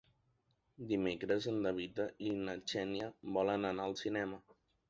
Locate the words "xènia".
2.75-3.13